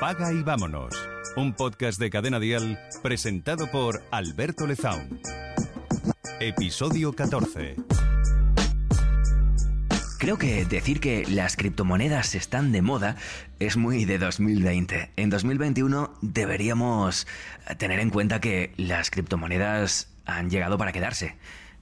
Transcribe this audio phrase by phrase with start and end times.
[0.00, 0.94] Paga y vámonos.
[1.36, 5.20] Un podcast de Cadena Dial presentado por Alberto Lezaun.
[6.38, 7.76] Episodio 14.
[10.18, 13.16] Creo que decir que las criptomonedas están de moda
[13.58, 15.12] es muy de 2020.
[15.16, 17.26] En 2021 deberíamos
[17.78, 21.36] tener en cuenta que las criptomonedas han llegado para quedarse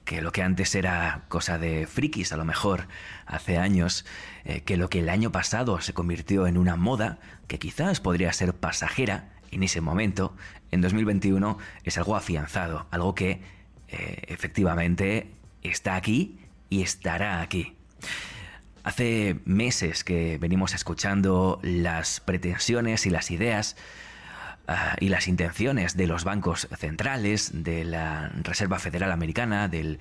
[0.05, 2.87] que lo que antes era cosa de frikis a lo mejor
[3.25, 4.05] hace años,
[4.45, 8.31] eh, que lo que el año pasado se convirtió en una moda, que quizás podría
[8.31, 10.35] ser pasajera en ese momento,
[10.71, 13.41] en 2021 es algo afianzado, algo que
[13.87, 15.31] eh, efectivamente
[15.63, 17.75] está aquí y estará aquí.
[18.83, 23.75] Hace meses que venimos escuchando las pretensiones y las ideas
[24.67, 29.99] Ah, y las intenciones de los bancos centrales, de la Reserva Federal Americana, del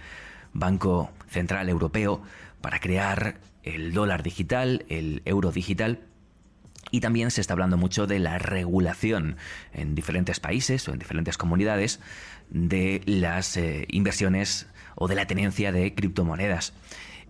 [0.54, 2.22] Banco Central Europeo,
[2.62, 6.00] para crear el dólar digital, el euro digital.
[6.90, 9.36] Y también se está hablando mucho de la regulación
[9.74, 12.00] en diferentes países o en diferentes comunidades
[12.48, 16.72] de las eh, inversiones o de la tenencia de criptomonedas.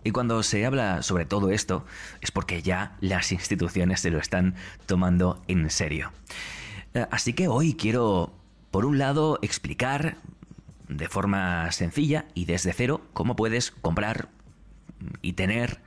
[0.05, 1.85] Y cuando se habla sobre todo esto
[2.21, 6.11] es porque ya las instituciones se lo están tomando en serio.
[6.95, 8.31] Eh, así que hoy quiero,
[8.71, 10.15] por un lado, explicar
[10.87, 14.29] de forma sencilla y desde cero cómo puedes comprar
[15.21, 15.81] y tener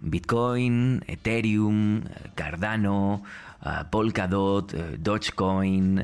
[0.00, 2.04] Bitcoin, Ethereum,
[2.36, 3.24] Cardano,
[3.64, 6.00] eh, Polkadot, eh, Dogecoin,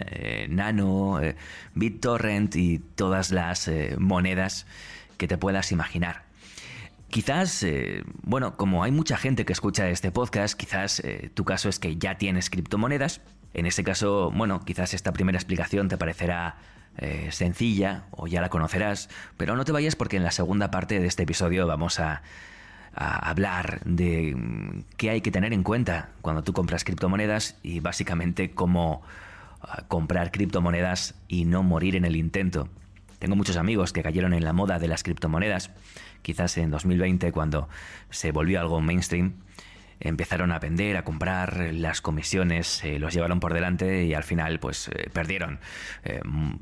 [0.48, 1.20] Nano,
[1.74, 4.66] BitTorrent y todas las monedas
[5.18, 6.24] que te puedas imaginar.
[7.10, 7.64] Quizás,
[8.22, 11.02] bueno, como hay mucha gente que escucha este podcast, quizás
[11.34, 13.22] tu caso es que ya tienes criptomonedas
[13.54, 16.56] en ese caso, bueno, quizás esta primera explicación te parecerá
[17.00, 20.98] eh, sencilla o ya la conocerás, pero no te vayas porque en la segunda parte
[20.98, 22.22] de este episodio vamos a,
[22.94, 28.50] hablar de mm, qué hay que tener en cuenta cuando tú compras criptomonedas y básicamente
[28.50, 29.02] cómo
[29.62, 32.68] ah, comprar criptomonedas y no morir en el intento.
[33.20, 35.70] Tengo muchos amigos que cayeron en la moda de las criptomonedas,
[36.22, 37.68] quizás en 2020 cuando
[38.10, 39.34] se volvió algo mainstream
[40.00, 44.88] empezaron a vender, a comprar, las comisiones los llevaron por delante y al final pues
[44.88, 45.60] eh, perdieron
[46.04, 46.20] eh,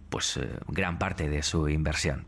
[0.08, 2.26] pues eh, gran parte de su inversión.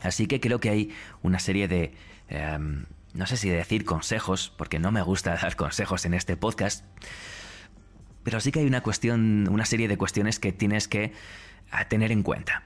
[0.00, 1.94] Así que creo que hay una serie de
[2.28, 6.84] em, no sé si decir consejos, porque no me gusta dar consejos en este podcast,
[8.22, 11.12] pero sí que hay una cuestión, una serie de cuestiones que tienes que
[11.88, 12.64] tener en cuenta.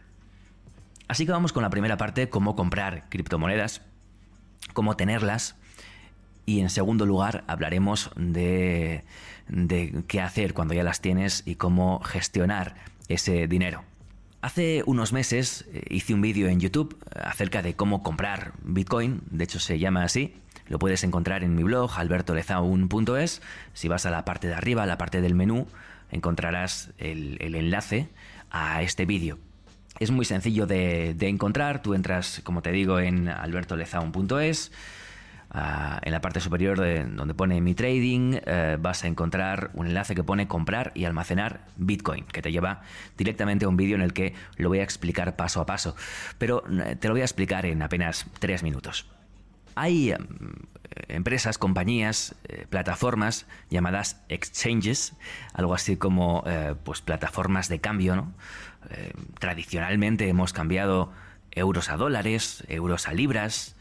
[1.08, 3.80] Así que vamos con la primera parte, cómo comprar criptomonedas,
[4.72, 5.56] cómo tenerlas
[6.46, 9.04] y en segundo lugar hablaremos de,
[10.06, 12.76] qué hacer cuando ya las tienes y cómo gestionar
[13.08, 13.82] ese dinero.
[14.40, 19.44] Hace unos meses eh, hice un vídeo en YouTube acerca de cómo comprar Bitcoin, de
[19.44, 20.34] hecho se llama así,
[20.68, 23.42] lo puedes encontrar en mi blog albertolezaun.es,
[23.72, 25.66] si vas a la parte de arriba, a la parte del menú,
[26.12, 28.08] encontrarás el, enlace
[28.50, 29.38] a este vídeo.
[29.98, 34.70] Es muy sencillo de, de encontrar, tú entras, como te digo, en albertolezaun.es,
[35.58, 39.86] Ah, en la parte superior de donde pone mi trading eh, vas a encontrar un
[39.86, 42.82] enlace que pone comprar y almacenar Bitcoin, que te lleva
[43.16, 45.96] directamente a un vídeo en el que lo voy a explicar paso a paso.
[46.36, 49.06] Pero eh, te lo voy a explicar en apenas tres minutos.
[49.76, 50.26] Hay em,
[51.08, 55.14] empresas, compañías, eh, plataformas llamadas exchanges,
[55.54, 56.44] algo así como
[56.84, 58.26] pues plataformas de cambio.
[59.40, 61.12] tradicionalmente hemos cambiado
[61.52, 63.74] euros a dólares, euros a libras,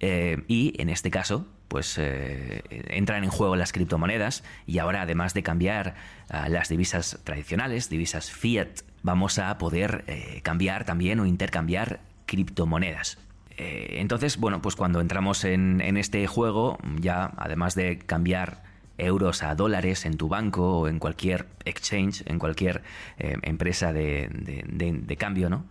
[0.00, 5.34] eh, y en este caso, pues eh, entran en juego las criptomonedas y ahora además
[5.34, 5.94] de cambiar
[6.28, 8.68] ah, las divisas tradicionales, divisas fiat,
[9.02, 13.18] vamos a poder eh, cambiar también o intercambiar criptomonedas.
[13.58, 18.62] entonces, bueno, pues cuando entramos en, en este juego, ya además de cambiar
[18.98, 22.82] euros a dólares en tu banco o en cualquier exchange, en cualquier
[23.18, 25.66] eh, empresa de, cambio, ¿no?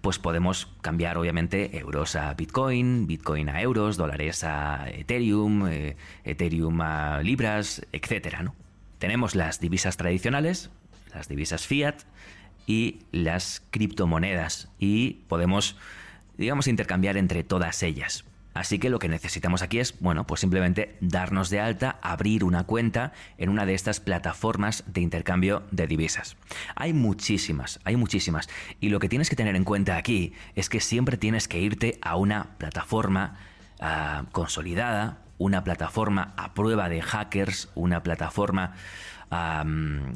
[0.00, 6.80] Pues podemos cambiar obviamente euros a Bitcoin, Bitcoin a euros, dólares a Ethereum, eh, Ethereum
[6.80, 8.54] a libras, etcétera, ¿no?
[8.98, 10.70] Tenemos las divisas tradicionales,
[11.14, 12.02] las divisas fiat
[12.66, 15.76] y las criptomonedas y podemos,
[16.36, 18.24] digamos, intercambiar entre todas ellas.
[18.54, 22.64] Así que lo que necesitamos aquí es, bueno, pues simplemente darnos de alta, abrir una
[22.64, 26.36] cuenta en una de estas plataformas de intercambio de divisas.
[26.76, 28.48] Hay muchísimas, hay muchísimas.
[28.80, 31.98] Y lo que tienes que tener en cuenta aquí es que siempre tienes que irte
[32.02, 33.36] a una plataforma
[33.80, 38.74] ah, consolidada, una plataforma a prueba de hackers, una plataforma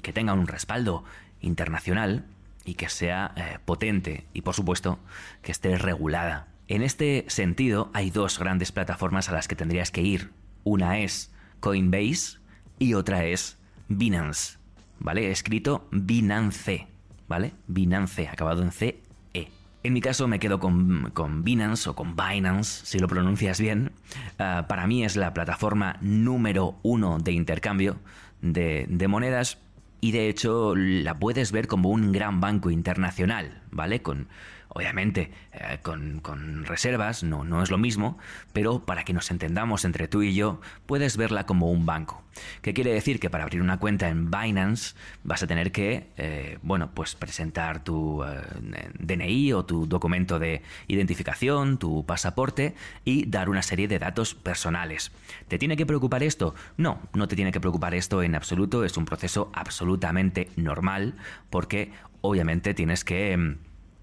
[0.02, 1.04] que tenga un respaldo
[1.40, 2.26] internacional
[2.66, 4.98] y que sea eh, potente y por supuesto
[5.40, 10.02] que esté regulada en este sentido, hay dos grandes plataformas a las que tendrías que
[10.02, 10.30] ir.
[10.64, 12.38] Una es Coinbase
[12.78, 13.58] y otra es
[13.88, 14.58] Binance.
[14.98, 15.30] ¿vale?
[15.30, 16.86] Escrito Binance,
[17.28, 17.52] ¿vale?
[17.66, 19.00] Binance, acabado en C,
[19.34, 19.48] E.
[19.82, 23.92] En mi caso me quedo con, con Binance o con Binance, si lo pronuncias bien.
[24.38, 27.96] Ah, para mí es la plataforma número uno de intercambio
[28.42, 29.58] de, de monedas
[30.00, 34.02] y de hecho la puedes ver como un gran banco internacional, ¿vale?
[34.02, 34.28] Con
[34.76, 38.18] Obviamente, eh, con, reservas no, no es lo mismo,
[38.52, 42.22] pero para que nos entendamos entre tú y yo, puedes verla como un banco.
[42.60, 43.18] ¿Qué quiere decir?
[43.18, 44.94] Que para abrir una cuenta en Binance
[45.24, 50.60] vas a tener que, eh, bueno, pues presentar tu eh, DNI o tu documento de
[50.88, 55.10] identificación, tu pasaporte y dar una serie de datos personales.
[55.48, 56.54] ¿Te tiene que preocupar esto?
[56.76, 58.84] No, no te tiene que preocupar esto en absoluto.
[58.84, 61.14] Es un proceso absolutamente normal
[61.48, 63.56] porque obviamente tienes que em,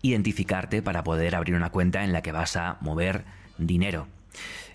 [0.03, 3.23] identificarte para poder abrir una cuenta en la que vas a mover
[3.57, 4.07] dinero.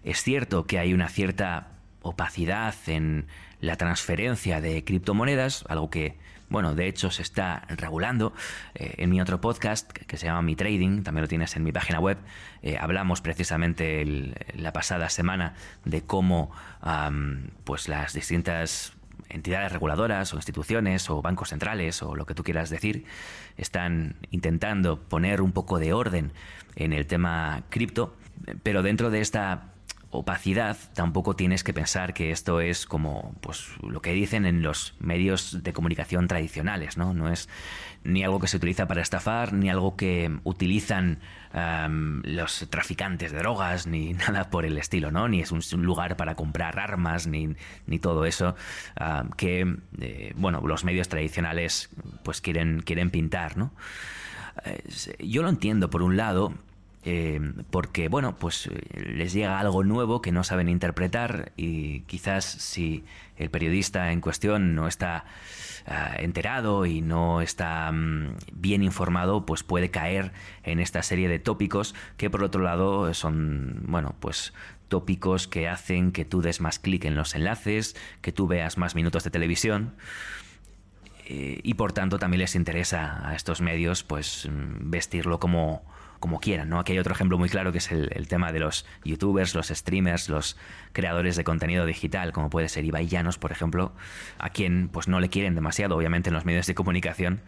[0.03, 1.69] Es cierto que hay una cierta
[2.03, 3.27] opacidad en
[3.61, 6.17] la transferencia de criptomonedas, algo que,
[6.49, 8.33] bueno, de hecho se está regulando.
[8.75, 11.73] Eh, en mi otro podcast, que se llama Mi Trading, también lo tienes en mi
[11.73, 12.19] página web,
[12.63, 15.55] eh, hablamos precisamente la pasada semana
[15.85, 16.51] de cómo
[17.65, 18.95] pues las distintas
[19.29, 23.05] entidades reguladoras o instituciones o bancos centrales o lo que tú quieras decir
[23.57, 26.33] están intentando poner un poco de orden
[26.77, 28.15] en el tema cripto,
[28.63, 29.73] pero dentro de esta
[30.11, 34.95] opacidad, tampoco tienes que pensar que esto es como pues lo que dicen en los
[35.01, 37.13] medios de comunicación tradicionales, ¿no?
[37.13, 37.49] No es
[38.05, 41.21] ni algo que se utiliza para estafar, ni algo que utilizan
[42.23, 45.29] los traficantes de drogas, ni nada por el estilo, ¿no?
[45.29, 47.55] Ni es un, lugar para comprar armas, ni,
[47.87, 48.55] ni todo eso
[49.37, 51.91] que, eh, bueno, los medios tradicionales
[52.23, 53.73] pues quieren, quieren pintar, ¿no?
[54.65, 54.83] Eh,
[55.21, 56.53] yo lo entiendo por un lado,
[57.05, 57.41] eh,
[57.71, 58.81] porque, bueno, pues eh,
[59.15, 63.05] les llega algo nuevo que no saben interpretar y quizás si
[63.37, 65.25] el periodista en cuestión no está
[65.87, 70.33] ah, enterado y no está mm, bien informado, pues puede caer
[70.65, 74.53] en esta serie de tópicos que por otro lado son, bueno, pues
[74.89, 78.95] tópicos que hacen que tú des más clic en los enlaces, que tú veas más
[78.95, 79.95] minutos de televisión
[81.27, 85.83] eh, y por tanto también les interesa a estos medios pues mm, vestirlo como
[86.21, 86.79] como quieran, ¿no?
[86.79, 90.29] Aquí hay otro ejemplo muy claro que es el, tema de los youtubers, los streamers,
[90.29, 90.57] los
[90.93, 93.93] creadores de contenido digital, como puede ser Ibai Llanos, por ejemplo,
[94.39, 97.41] a quien pues no le quieren demasiado, obviamente, en los medios de comunicación.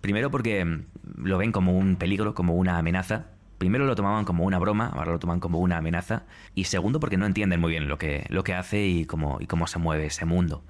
[0.00, 0.82] Primero porque
[1.16, 3.26] lo ven como un peligro, como una amenaza.
[3.58, 6.24] Primero lo tomaban como una broma, ahora lo toman como una amenaza.
[6.54, 9.46] Y segundo porque no entienden muy bien lo que, lo que hace y cómo, y
[9.46, 10.64] cómo se mueve ese mundo.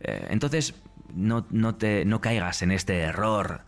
[0.00, 0.74] Eh, entonces,
[1.12, 3.62] no, no, te, no caigas en este error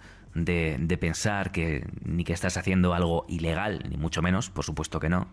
[0.45, 5.09] de, pensar que ni que estás haciendo algo ilegal, ni mucho menos, por supuesto que
[5.09, 5.29] no,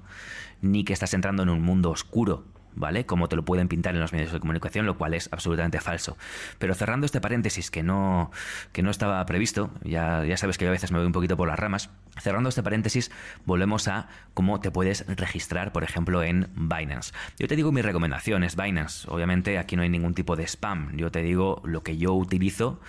[0.62, 2.46] ni que estás entrando en un mundo oscuro,
[2.76, 3.06] ¿vale?
[3.06, 6.18] Como te lo pueden pintar en los medios de comunicación, lo cual es absolutamente falso.
[6.58, 8.32] Pero cerrando este paréntesis que no,
[8.72, 11.38] que no estaba previsto, ya, ya sabes que yo a veces me voy un poquito
[11.38, 11.90] por las ramas,
[12.20, 13.12] cerrando este paréntesis,
[13.46, 17.14] volvemos a cómo te puedes registrar, por ejemplo, en Binance.
[17.38, 19.08] Yo te digo mis recomendaciones, Binance.
[19.10, 20.96] Obviamente aquí no hay ningún tipo de spam.
[20.96, 22.80] Yo te digo lo que yo utilizo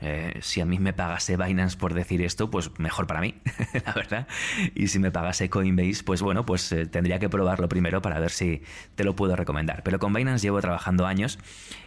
[0.00, 3.34] eh, si a mí me pagase Binance por decir esto, pues mejor para mí,
[3.86, 4.26] la verdad.
[4.74, 8.30] Y si me pagase Coinbase, pues bueno, pues eh, tendría que probarlo primero para ver
[8.30, 8.62] si
[8.94, 9.82] te lo puedo recomendar.
[9.82, 11.38] Pero con Binance llevo trabajando años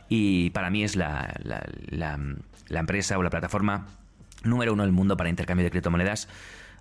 [0.10, 3.88] y para mí es la, la empresa o la plataforma
[4.44, 6.28] número uno del mundo para intercambio de criptomonedas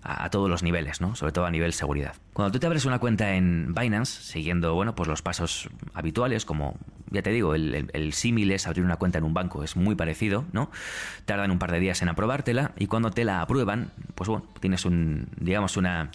[0.03, 1.15] a, todos los niveles, ¿no?
[1.15, 2.15] Sobre todo a nivel seguridad.
[2.33, 6.77] Cuando tú te abres una cuenta en Binance, siguiendo, bueno, pues los pasos habituales, como
[7.09, 10.45] ya te digo, el, símil es abrir una cuenta en un banco, es muy parecido,
[10.51, 10.71] ¿no?
[11.25, 14.85] Tardan un par de días en aprobártela y cuando te la aprueban, pues bueno, tienes
[14.85, 16.11] un, digamos, una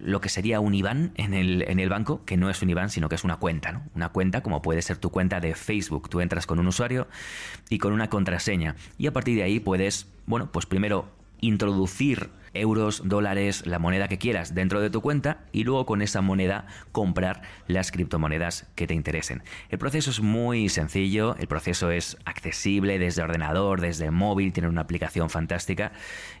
[0.00, 2.90] lo que sería un IBAN en el, en el banco, que no es un IBAN,
[2.90, 3.82] sino que es una cuenta, ¿no?
[3.94, 6.08] Una cuenta como puede ser tu cuenta de Facebook.
[6.08, 7.06] Tú entras con un usuario
[7.68, 8.74] y con una contraseña.
[8.98, 11.08] Y a partir de ahí puedes, bueno, pues primero
[11.40, 16.20] introducir euros, dólares, la moneda que quieras dentro de tu cuenta y luego con esa
[16.20, 19.42] moneda comprar las criptomonedas que te interesen.
[19.68, 24.82] El proceso es muy sencillo, el proceso es accesible desde ordenador, desde móvil, tiene una
[24.82, 25.92] aplicación fantástica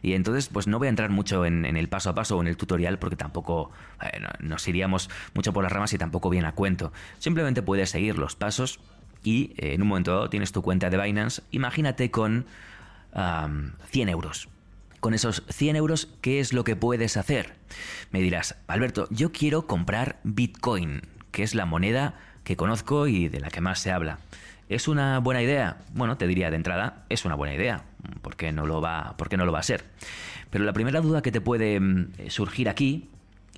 [0.02, 2.48] y entonces pues no voy a entrar mucho en, el paso a paso o en
[2.48, 3.70] el tutorial porque tampoco
[4.02, 6.92] eh, nos iríamos mucho por las ramas y tampoco viene a cuento.
[7.18, 8.80] Simplemente puedes seguir los pasos
[9.22, 12.46] y eh, en un momento dado tienes tu cuenta de Binance, imagínate con
[13.90, 14.48] 100 euros
[15.06, 17.54] con esos 100 euros, ¿qué es lo que puedes hacer?
[18.10, 23.38] Me dirás, Alberto, yo quiero comprar Bitcoin, que es la moneda que conozco y de
[23.38, 24.18] la que más se habla.
[24.68, 25.84] ¿Es una buena idea?
[25.94, 27.84] Bueno, te diría de entrada, es una buena idea.
[28.20, 29.84] ¿Por qué no lo va, no lo va a ser?
[30.50, 33.08] Pero la primera duda que te puede mm, surgir aquí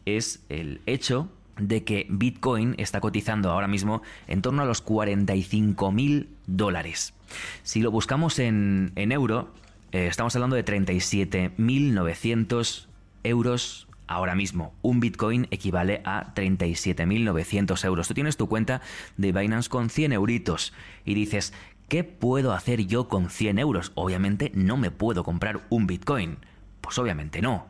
[0.04, 5.92] es el hecho de que Bitcoin está cotizando ahora mismo en torno a los 45
[5.92, 7.14] mil dólares.
[7.62, 9.50] Si lo buscamos en, euro,
[9.92, 12.86] eh, estamos hablando de 37.900
[13.24, 14.74] euros ahora mismo.
[14.82, 18.08] Un Bitcoin equivale a 37.900 euros.
[18.08, 18.80] Tú tienes tu cuenta
[19.16, 20.72] de Binance con 100 euritos
[21.04, 21.52] y dices,
[21.88, 23.92] ¿qué puedo hacer yo con 100 euros?
[23.94, 26.36] Obviamente no me puedo comprar un Bitcoin.
[26.80, 27.66] Pues obviamente no.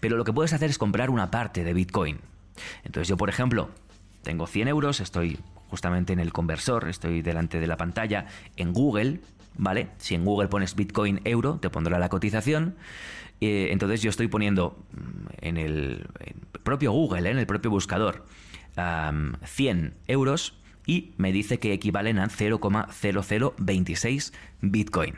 [0.00, 2.18] Pero lo que puedes hacer es comprar una parte de Bitcoin.
[2.84, 3.70] Entonces yo, por ejemplo,
[4.22, 9.20] tengo 100 euros, estoy justamente en el conversor, estoy delante de la pantalla en Google,
[9.56, 9.88] ¿vale?
[9.98, 12.76] Si en Google pones Bitcoin euro, te pondrá la cotización.
[13.40, 16.06] Eh, entonces yo estoy poniendo mm, en el,
[16.62, 17.32] propio Google, ¿eh?
[17.32, 18.24] en el propio buscador,
[19.44, 25.14] 100 euros y me dice que equivalen a 0,0026 Bitcoin.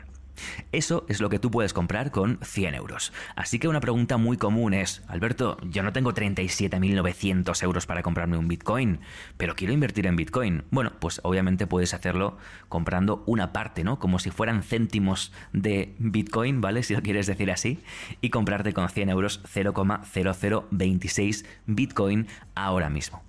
[0.71, 3.13] Eso es lo que tú puedes comprar con 100 euros.
[3.35, 8.37] Así que una pregunta muy común es, Alberto, yo no tengo 37.900 euros para comprarme
[8.37, 8.99] un Bitcoin,
[9.37, 10.63] pero quiero invertir en Bitcoin.
[10.71, 13.99] Bueno, pues obviamente puedes hacerlo comprando una parte, ¿no?
[13.99, 16.83] Como si fueran céntimos de Bitcoin, ¿vale?
[16.83, 17.79] Si lo quieres decir así,
[18.21, 23.21] y comprarte con 100 euros 0,0026 Bitcoin ahora mismo.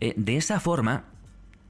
[0.00, 1.04] Eh, de esa forma,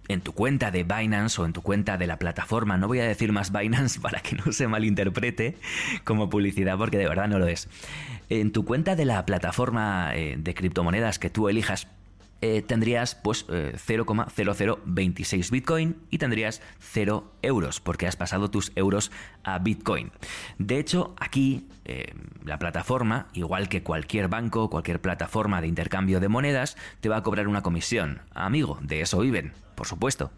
[0.09, 3.05] en tu cuenta de Binance o en tu cuenta de la plataforma, no voy a
[3.05, 5.57] decir más Binance para que no se malinterprete
[6.05, 7.69] como publicidad, porque de verdad no lo es.
[8.29, 11.89] En tu cuenta de la plataforma eh, de criptomonedas que tú elijas,
[12.41, 19.11] eh, tendrías pues 0,0026 eh, Bitcoin y tendrías 0 euros porque has pasado tus euros
[19.43, 20.13] a Bitcoin.
[20.59, 21.69] De hecho, aquí
[22.45, 27.23] la plataforma, igual que cualquier banco, cualquier plataforma de intercambio de monedas, te va a
[27.23, 28.23] cobrar una comisión.
[28.35, 30.31] Amigo, de eso viven por supuesto.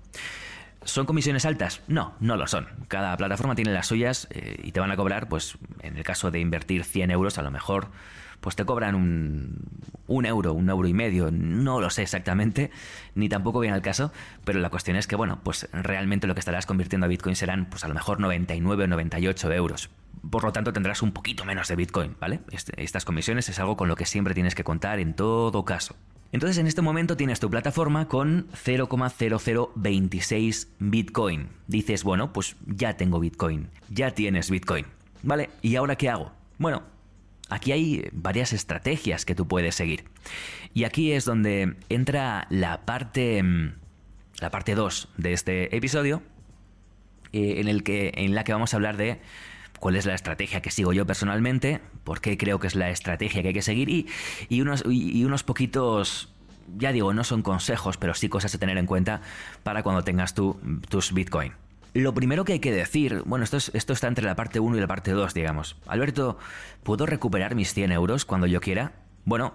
[0.84, 1.80] ¿Son comisiones altas?
[1.88, 2.68] No, no lo son.
[2.88, 6.30] Cada plataforma tiene las suyas eh, y te van a cobrar, pues en el caso
[6.30, 7.88] de invertir 100 euros, a lo mejor
[8.40, 9.58] pues te cobran un,
[10.06, 12.70] un, euro, un euro y medio, no lo sé exactamente,
[13.14, 14.12] ni tampoco viene al caso,
[14.44, 17.66] pero la cuestión es que, bueno, pues realmente lo que estarás convirtiendo a Bitcoin serán,
[17.66, 19.90] pues a lo mejor 99 o 98 euros.
[20.30, 22.40] Por lo tanto, tendrás un poquito menos de Bitcoin, ¿vale?
[22.50, 25.96] Este, estas comisiones es algo con lo que siempre tienes que contar en todo caso.
[26.32, 31.48] Entonces en este momento tienes tu plataforma con 0,0026 Bitcoin.
[31.66, 34.86] Dices, bueno, pues ya tengo Bitcoin, ya tienes Bitcoin.
[35.22, 35.48] ¿Vale?
[35.62, 36.32] ¿Y ahora qué hago?
[36.58, 36.82] Bueno,
[37.48, 40.04] aquí hay varias estrategias que tú puedes seguir.
[40.74, 43.72] Y aquí es donde entra la parte mm,
[44.40, 46.22] la parte 2 de este episodio
[47.32, 49.20] eh, en el que en la que vamos a hablar de
[49.78, 53.42] cuál es la estrategia que sigo yo personalmente, por qué creo que es la estrategia
[53.42, 53.88] que hay que seguir
[54.48, 56.32] y, unos, y, unos poquitos
[56.76, 59.20] ya digo, no son consejos, pero sí cosas a tener en cuenta
[59.62, 61.52] para cuando tengas tu, tus Bitcoin.
[61.96, 64.80] Lo primero que hay que decir, bueno, esto, esto está entre la parte 1 y
[64.80, 65.76] la parte 2, digamos.
[65.86, 66.36] Alberto,
[66.82, 68.92] ¿puedo recuperar mis 100 euros cuando yo quiera?
[69.24, 69.54] Bueno,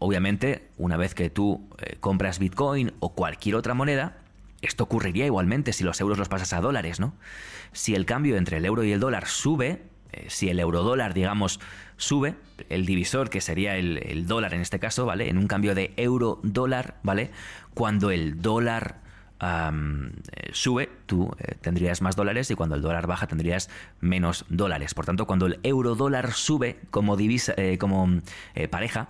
[0.00, 4.18] obviamente, una vez que tú eh, compras Bitcoin o cualquier otra moneda,
[4.62, 7.14] esto ocurriría igualmente si los euros los pasas a dólares, ¿no?
[7.70, 11.14] Si el cambio entre el euro y el dólar sube, eh, si el euro dólar,
[11.14, 11.60] digamos,
[11.96, 12.34] sube,
[12.68, 15.28] el divisor, que sería el, dólar en este caso, ¿vale?
[15.28, 17.30] En un cambio de euro dólar, ¿vale?
[17.74, 19.05] Cuando el dólar
[19.40, 24.94] eh, sube, tú eh, tendrías más dólares y cuando el dólar baja tendrías menos dólares.
[24.94, 28.22] Por tanto, cuando el euro dólar sube como divisa, como
[28.70, 29.08] pareja,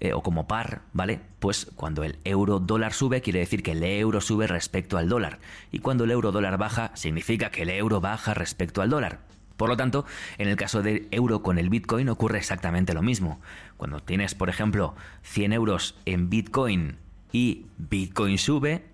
[0.00, 1.18] eh, o como par, ¿vale?
[1.40, 5.40] Pues cuando el euro dólar sube quiere decir que el euro sube respecto al dólar.
[5.72, 9.18] Y cuando el euro dólar baja significa que el euro baja respecto al dólar.
[9.56, 10.06] Por lo tanto,
[10.38, 13.40] en el caso del euro con el Bitcoin ocurre exactamente lo mismo.
[13.76, 16.98] Cuando tienes, por ejemplo, 100 euros en Bitcoin
[17.32, 18.84] y Bitcoin sube,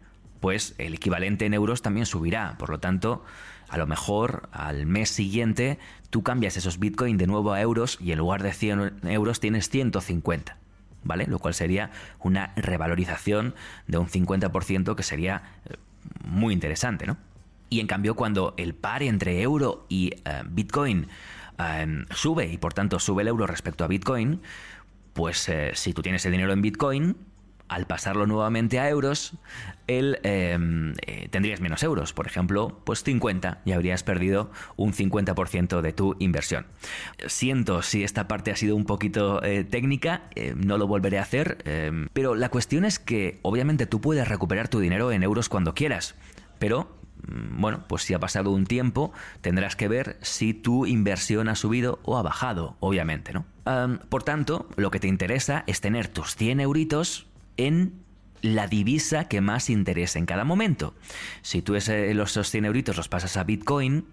[0.44, 2.58] pues el equivalente en euros también subirá.
[2.58, 3.24] Por lo tanto,
[3.70, 5.78] a lo mejor al mes siguiente
[6.10, 9.70] tú cambias esos Bitcoin de nuevo a euros y en lugar de 100 euros tienes
[9.70, 10.58] 150.
[11.02, 11.26] ¿vale?
[11.28, 13.54] Lo cual sería una revalorización
[13.86, 15.76] de un 50% que sería eh,
[16.26, 17.16] muy interesante, ¿no?
[17.70, 21.06] Y en cambio, cuando el par entre euro y eh, Bitcoin
[21.58, 24.42] eh, sube y por tanto sube el euro respecto a Bitcoin,
[25.14, 27.16] pues si tú tienes el dinero en Bitcoin,
[27.74, 29.32] al pasarlo nuevamente a euros,
[29.88, 32.12] em, eh, tendrías menos euros.
[32.12, 36.66] Por ejemplo, pues 50 y habrías perdido un 50% de tu inversión.
[37.26, 41.22] Siento si esta parte ha sido un poquito eh, técnica, eh, no lo volveré a
[41.22, 45.48] hacer, em, pero la cuestión es que obviamente tú puedes recuperar tu dinero en euros
[45.48, 46.14] cuando quieras,
[46.60, 51.48] pero mm, bueno, pues si ha pasado un tiempo, tendrás que ver si tu inversión
[51.48, 53.44] ha subido o ha bajado, obviamente, ¿no?
[54.10, 58.04] por tanto, lo que te interesa es tener tus 100 euritos en
[58.42, 60.94] la divisa que más interesa en cada momento.
[61.42, 64.06] Si tú los 100 euritos los pasas a Bitcoin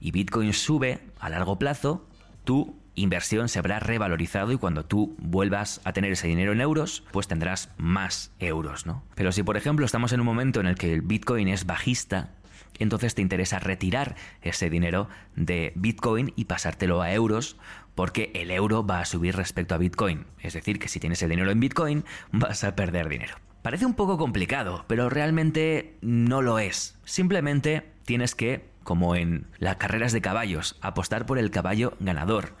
[0.00, 2.08] y Bitcoin sube a largo plazo,
[2.44, 7.04] tú inversión se habrá revalorizado y cuando tú vuelvas a tener ese dinero en euros,
[7.12, 9.04] pues tendrás más euros, ¿no?
[9.14, 12.30] Pero si por ejemplo estamos en un momento en el que el Bitcoin es bajista,
[12.78, 17.56] entonces te interesa retirar ese dinero de Bitcoin y pasártelo a euros
[17.94, 20.26] porque el euro va a subir respecto a Bitcoin.
[20.40, 23.34] Es decir, que si tienes el dinero en Bitcoin vas a perder dinero.
[23.62, 26.96] Parece un poco complicado, pero realmente no lo es.
[27.04, 32.54] Simplemente tienes que, como en las carreras de caballos, apostar por el caballo ganador.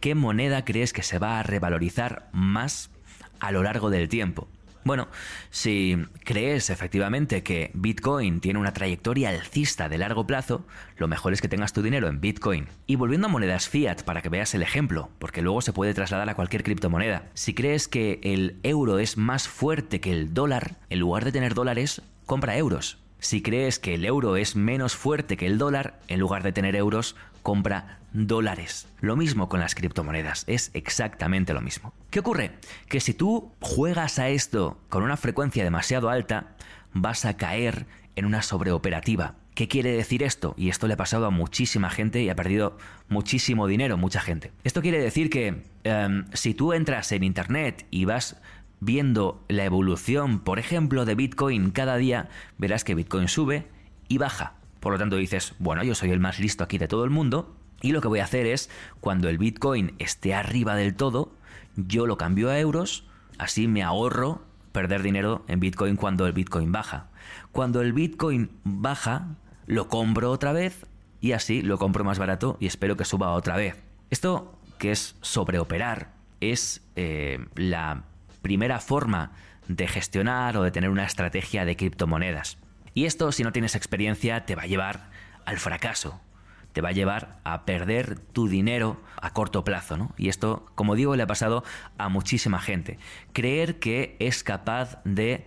[0.00, 2.90] ¿Qué moneda crees que se va a revalorizar más
[3.38, 4.48] a lo largo del tiempo?
[4.86, 5.08] Bueno,
[5.50, 10.64] si crees efectivamente que Bitcoin tiene una trayectoria alcista de largo plazo,
[10.96, 12.68] lo mejor es que tengas tu dinero en Bitcoin.
[12.86, 16.28] Y volviendo a monedas fiat para que veas el ejemplo, porque luego se puede trasladar
[16.28, 17.24] a cualquier criptomoneda.
[17.34, 21.54] Si crees que el euro es más fuerte que el dólar, en lugar de tener
[21.54, 22.98] dólares, compra euros.
[23.18, 26.76] Si crees que el euro es menos fuerte que el dólar, en lugar de tener
[26.76, 28.88] euros, compra dólares.
[29.00, 31.92] Lo mismo con las criptomonedas, es exactamente lo mismo.
[32.10, 32.52] ¿Qué ocurre?
[32.88, 36.56] Que si tú juegas a esto con una frecuencia demasiado alta,
[36.94, 39.34] vas a caer en una sobreoperativa.
[39.54, 40.54] ¿Qué quiere decir esto?
[40.56, 44.52] Y esto le ha pasado a muchísima gente y ha perdido muchísimo dinero, mucha gente.
[44.64, 48.40] Esto quiere decir que em, si tú entras en Internet y vas
[48.80, 53.66] viendo la evolución, por ejemplo, de Bitcoin cada día, verás que Bitcoin sube
[54.08, 54.54] y baja.
[54.80, 57.55] Por lo tanto dices, bueno, yo soy el más listo aquí de todo el mundo
[57.82, 61.32] y lo que voy a hacer es, cuando el Bitcoin esté arriba del todo,
[61.76, 63.04] yo lo cambio a euros,
[63.38, 64.42] así me ahorro
[64.72, 67.08] perder dinero en Bitcoin cuando el Bitcoin baja.
[67.52, 69.28] Cuando el Bitcoin baja,
[69.66, 70.86] lo compro otra vez
[71.20, 73.82] y así lo compro más barato y espero que suba otra vez.
[74.10, 78.04] Esto que es sobreoperar es eh, la
[78.42, 79.32] primera forma
[79.68, 82.58] de gestionar o de tener una estrategia de criptomonedas.
[82.94, 85.10] Y esto, si no tienes experiencia, te va a llevar
[85.44, 86.20] al fracaso.
[86.76, 90.12] Te va a llevar a perder tu dinero a corto plazo, ¿no?
[90.18, 91.64] Y esto, como digo, le ha pasado
[91.96, 92.98] a muchísima gente.
[93.32, 95.46] Creer que es capaz de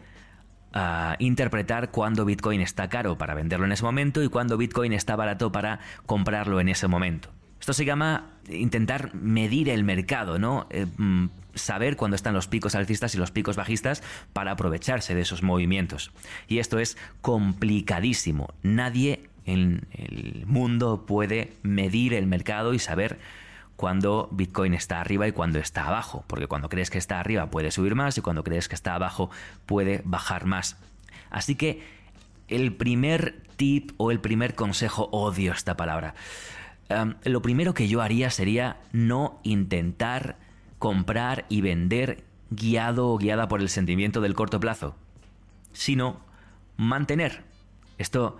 [0.74, 5.16] ah, interpretar cuándo Bitcoin está caro para venderlo en ese momento y cuándo Bitcoin está
[5.16, 7.30] barato para comprarlo en ese momento.
[7.60, 10.66] Esto se llama intentar medir el mercado, ¿no?
[10.72, 14.02] Eh, mm, saber cuándo están los picos alcistas y los picos bajistas
[14.34, 16.12] para aprovecharse de esos movimientos.
[16.48, 18.52] Y esto es complicadísimo.
[18.64, 23.20] Nadie en el mundo puede medir el mercado y saber
[23.76, 27.72] cuándo Bitcoin está arriba y cuándo está abajo, porque cuando crees que está arriba puede
[27.72, 29.30] subir más y cuando crees que está abajo
[29.66, 30.78] puede bajar más.
[31.30, 31.82] Así que
[32.50, 36.14] el primer tip o el primer consejo, odio esta palabra,
[37.24, 40.38] lo primero que yo haría sería no intentar
[40.80, 44.96] comprar y vender guiado o guiada por el sentimiento del corto plazo,
[45.72, 46.20] sino
[46.78, 47.44] mantener.
[47.98, 48.38] Esto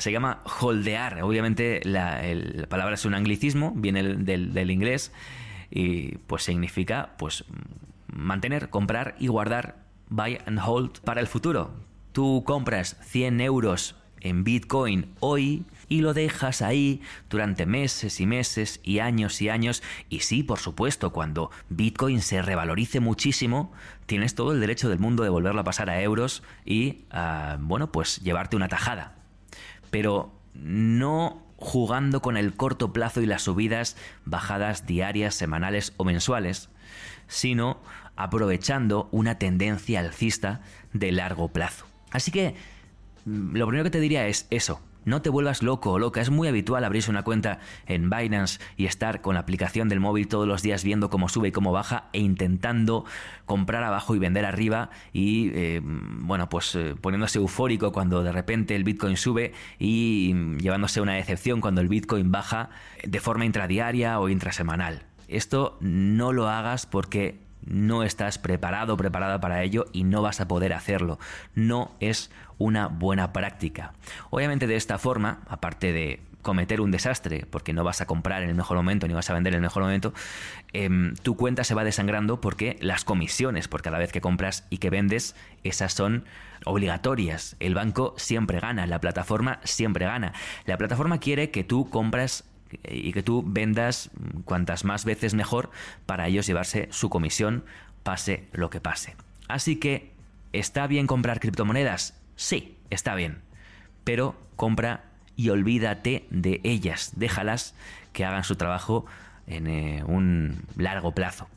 [0.00, 1.22] se llama holdear.
[1.22, 2.20] Obviamente la,
[2.68, 5.12] palabra es un anglicismo, viene del, del, inglés
[5.70, 7.44] y pues significa pues
[8.12, 9.76] mantener, comprar y guardar,
[10.08, 11.72] buy and hold para el futuro.
[12.12, 18.80] Tú compras 100 euros en Bitcoin hoy y lo dejas ahí durante meses y meses
[18.82, 19.82] y años y años.
[20.08, 23.72] Y sí, por supuesto, cuando Bitcoin se revalorice muchísimo,
[24.06, 27.90] tienes todo el derecho del mundo de volverlo a pasar a euros y, ah, bueno,
[27.92, 29.19] pues llevarte una tajada.
[29.90, 36.70] Pero no jugando con el corto plazo y las subidas, bajadas diarias, semanales o mensuales,
[37.26, 37.80] sino
[38.16, 41.86] aprovechando una tendencia alcista de largo plazo.
[42.10, 42.54] Así que
[43.24, 44.80] Mm, lo primero que te diría es eso.
[45.04, 46.20] No te vuelvas loco o loca.
[46.20, 50.28] Es muy habitual abrirse una cuenta en Binance y estar con la aplicación del móvil
[50.28, 53.04] todos los días viendo cómo sube y cómo baja e intentando
[53.46, 58.76] comprar abajo y vender arriba y, eh, bueno, pues eh, poniéndose eufórico cuando de repente
[58.76, 62.70] el Bitcoin sube y mm, llevándose una decepción cuando el Bitcoin baja
[63.04, 65.04] de forma intradiaria o intrasemanal.
[65.28, 70.40] Esto no lo hagas porque no estás preparado o preparada para ello y no vas
[70.40, 71.18] a poder hacerlo.
[71.54, 73.92] No es una buena práctica.
[74.30, 78.48] Obviamente de esta forma, aparte de cometer un desastre porque no vas a comprar en
[78.48, 80.14] el mejor momento ni vas a vender en el mejor momento,
[80.72, 84.78] em, tu cuenta se va desangrando porque las comisiones por cada vez que compras y
[84.78, 86.24] que vendes, esas son
[86.64, 87.56] obligatorias.
[87.60, 90.32] El banco siempre gana, la plataforma siempre gana.
[90.66, 92.44] La plataforma quiere que tú compras
[92.84, 94.10] y que tú vendas
[94.44, 95.70] cuantas más veces mejor
[96.06, 97.64] para ellos llevarse su comisión,
[98.02, 99.16] pase lo que pase.
[99.48, 100.12] Así que,
[100.52, 102.20] ¿está bien comprar criptomonedas?
[102.36, 103.42] Sí, está bien.
[104.04, 105.04] Pero compra
[105.36, 107.12] y olvídate de ellas.
[107.16, 107.74] Déjalas
[108.12, 109.06] que hagan su trabajo
[109.46, 111.48] en eh, un largo plazo.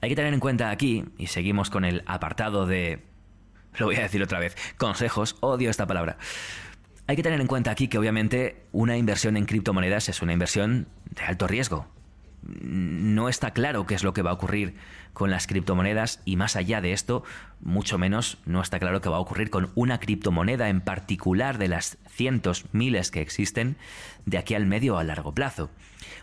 [0.00, 3.04] Hay que tener en cuenta aquí, y seguimos con el apartado de...
[3.78, 6.16] Lo voy a decir otra vez, consejos, odio esta palabra.
[7.08, 10.88] Hay que tener en cuenta aquí que obviamente una inversión en criptomonedas es una inversión
[11.06, 11.86] de alto riesgo.
[12.42, 14.74] no está claro qué es lo que va a ocurrir
[15.14, 17.24] con las criptomonedas y más allá de esto,
[17.60, 21.68] mucho menos no está claro qué va a ocurrir con una criptomoneda en particular de
[21.68, 23.76] las cientos, miles que existen
[24.26, 25.70] de aquí al medio a largo plazo.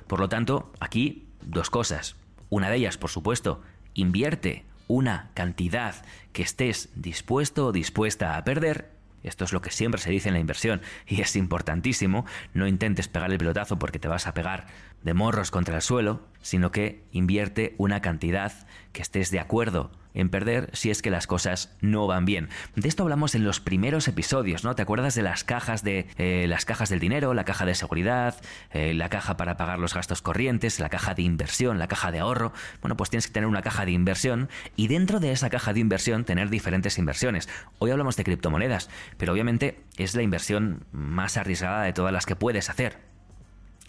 [0.06, 2.16] Por lo tanto, aquí dos cosas.
[2.50, 3.64] Una de ellas, por supuesto,
[3.96, 5.96] invierte una cantidad
[6.32, 8.95] que estés dispuesto o dispuesta a perder
[9.28, 12.26] esto es lo que siempre se dice en la inversión y es importantísimo.
[12.54, 14.68] No intentes pegar el pelotazo porque te vas a pegar
[15.02, 20.30] de morros contra el suelo, sino que invierte una cantidad que estés de acuerdo en
[20.30, 22.48] perder si es que las cosas no van bien.
[22.78, 24.74] De esto hablamos en los primeros episodios, ¿no?
[24.74, 28.42] ¿Te acuerdas de las cajas de eh, las cajas del dinero, la caja de seguridad,
[28.72, 32.20] eh, la caja para pagar los gastos corrientes, la caja de inversión, la caja de
[32.20, 32.54] ahorro?
[32.80, 35.82] Bueno, pues tienes que tener una caja de inversión y dentro de esa caja de
[35.82, 37.50] inversión tener diferentes inversiones.
[37.80, 42.38] Hoy hablamos de criptomonedas, pero obviamente es la inversión más arriesgada de todas las que
[42.38, 43.15] puedes hacer.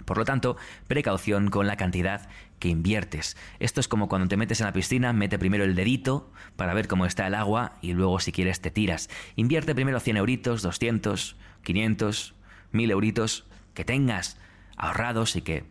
[0.07, 3.37] Por lo tanto, precaución con la cantidad que inviertes.
[3.59, 6.89] Esto es como cuando te metes en la piscina, mete primero el dedito para ver
[6.89, 9.11] cómo está el agua y luego si quieres te tiras.
[9.35, 12.35] Invierte primero 100 euritos, 200, 500,
[12.73, 14.39] 1000 euritos que tengas
[14.77, 15.65] ahorrados y que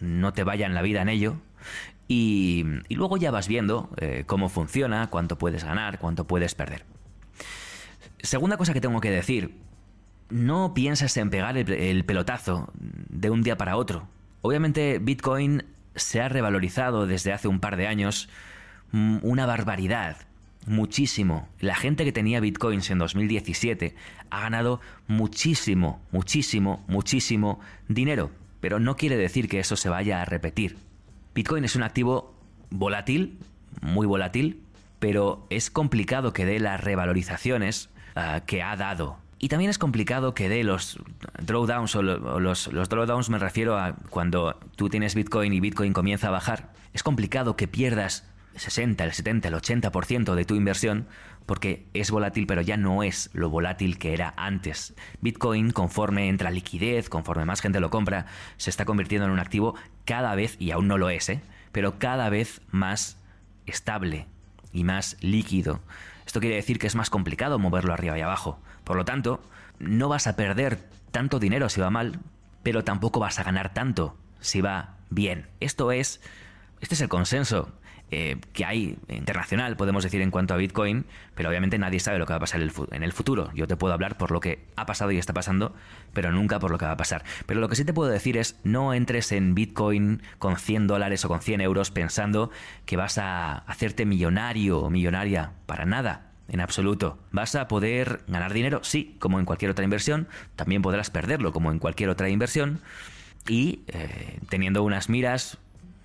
[0.00, 1.36] no te vayan la vida en ello.
[2.08, 6.84] Y, luego ya vas viendo eh, cómo funciona, cuánto puedes ganar, cuánto puedes perder.
[8.20, 9.54] Segunda cosa que tengo que decir,
[10.30, 14.08] no piensas en pegar el, pelotazo de un día para otro.
[14.42, 15.64] Obviamente Bitcoin
[15.94, 18.28] se ha revalorizado desde hace un par de años
[18.92, 20.16] mm, una barbaridad,
[20.66, 21.48] muchísimo.
[21.60, 23.94] La gente que tenía bitcoins en 2017
[24.30, 30.24] ha ganado muchísimo, muchísimo, muchísimo dinero, pero no quiere decir que eso se vaya a
[30.24, 30.76] repetir.
[31.34, 32.34] Bitcoin es un activo
[32.70, 33.38] volátil,
[33.80, 34.62] muy volátil,
[34.98, 40.34] pero es complicado que dé las revalorizaciones ah, que ha dado y también es complicado
[40.34, 40.98] que dé los
[41.42, 46.28] drawdowns o los, los drawdowns me refiero a cuando tú tienes Bitcoin y Bitcoin comienza
[46.28, 46.74] a bajar.
[46.92, 51.06] Es complicado que pierdas el 60, el 70, el 80% de tu inversión
[51.46, 54.94] porque es volátil pero ya no es lo volátil que era antes.
[55.22, 58.26] Bitcoin conforme entra liquidez, conforme más gente lo compra,
[58.58, 59.74] se está convirtiendo en un activo
[60.04, 61.40] cada vez, y aún no lo es, ¿eh?
[61.72, 63.16] pero cada vez más
[63.64, 64.26] estable
[64.70, 65.80] y más líquido.
[66.30, 68.60] Esto quiere decir que es más complicado moverlo arriba y abajo.
[68.84, 69.40] Por lo tanto,
[69.80, 70.78] no vas a perder
[71.10, 72.20] tanto dinero si va mal,
[72.62, 75.48] pero tampoco vas a ganar tanto si va bien.
[75.58, 76.20] Esto es,
[76.80, 77.72] este es el consenso
[78.10, 82.26] eh, que hay internacional, podemos decir, en cuanto a Bitcoin, pero obviamente nadie sabe lo
[82.26, 83.50] que va a pasar en el futuro.
[83.54, 85.74] Yo te puedo hablar por lo que ha pasado y está pasando,
[86.12, 87.24] pero nunca por lo que va a pasar.
[87.46, 91.24] Pero lo que sí te puedo decir es, no entres en Bitcoin con 100 dólares
[91.24, 92.50] o con 100 euros pensando
[92.84, 95.52] que vas a hacerte millonario o millonaria.
[95.66, 97.18] Para nada en absoluto.
[97.30, 98.80] ¿Vas a poder ganar dinero?
[98.82, 100.28] Sí, como en cualquier otra inversión.
[100.56, 102.80] También podrás perderlo, como en cualquier otra inversión.
[103.48, 105.58] Y eh, teniendo unas miras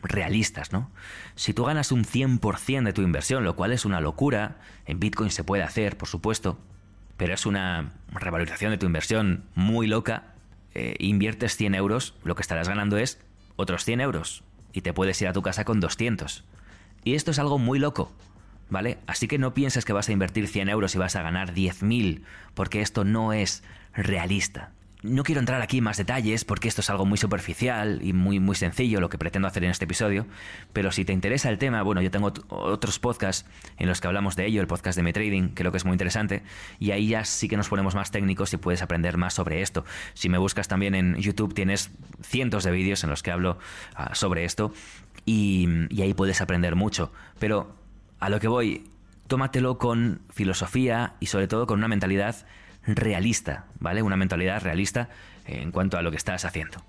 [0.08, 0.92] realistas, ¿no?
[1.36, 5.32] Si tú ganas un 100% de tu inversión, lo cual es una locura, en Bitcoin
[5.32, 6.60] se puede hacer, por supuesto,
[7.18, 10.34] pero es una revalorización de tu inversión muy loca,
[10.74, 13.20] eh, inviertes 100 euros, lo que estarás ganando es
[13.56, 16.44] otros 100 euros y te puedes ir a tu casa con 200.
[17.04, 18.12] Y esto es algo muy loco,
[18.70, 18.98] ¿vale?
[19.08, 22.24] Así que no pienses que vas a invertir 100 euros y vas a ganar 10.000,
[22.54, 23.64] porque esto no es
[23.94, 24.75] realista.
[25.06, 28.40] No quiero entrar aquí en más detalles porque esto es algo muy superficial y muy,
[28.40, 30.26] muy sencillo lo que pretendo hacer en este episodio,
[30.74, 34.36] pero si te interesa el tema, bueno, yo tengo otros podcasts en los que hablamos
[34.36, 36.42] de ello, el podcast de Mi Trading, creo que es muy interesante,
[36.80, 39.86] y ahí ya sí que nos ponemos más técnicos y puedes aprender más sobre esto.
[40.16, 41.92] Si me buscas también en YouTube tienes
[42.22, 43.60] cientos de vídeos en los que hablo
[43.94, 44.74] ah, sobre esto
[45.24, 47.76] y, y ahí puedes aprender mucho, pero
[48.20, 48.90] a lo que voy,
[49.28, 52.48] tómatelo con filosofía y sobre todo con una mentalidad
[52.88, 54.02] realista, ¿vale?
[54.02, 55.10] Una mentalidad realista
[55.46, 56.84] en cuanto a lo que estás haciendo.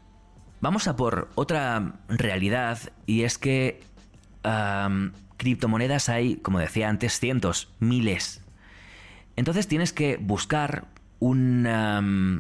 [0.60, 3.80] Vamos a por otra realidad y es que
[5.36, 8.42] criptomonedas hay, como decía antes, cientos, miles.
[9.34, 10.86] Entonces tienes que buscar
[11.18, 11.66] un,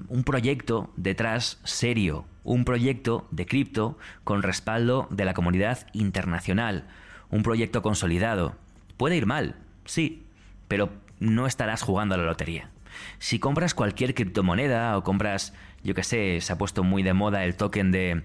[0.08, 6.86] un proyecto detrás serio, un proyecto de cripto con respaldo de la comunidad internacional,
[7.28, 8.56] un proyecto consolidado.
[8.96, 10.26] Puede ir mal, sí,
[10.68, 12.70] pero no estarás jugando a la lotería.
[13.18, 17.44] Si compras cualquier criptomoneda o compras, yo que sé, se ha puesto muy de moda
[17.44, 18.22] el token de